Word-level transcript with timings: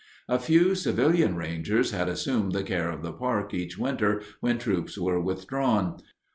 A 0.27 0.39
few 0.39 0.73
civilian 0.73 1.35
rangers 1.35 1.91
had 1.91 2.09
assumed 2.09 2.53
the 2.53 2.63
care 2.63 2.89
of 2.89 3.03
the 3.03 3.13
park 3.13 3.53
each 3.53 3.77
winter 3.77 4.23
when 4.39 4.57
troops 4.57 4.97
were 4.97 5.21
withdrawn. 5.21 5.99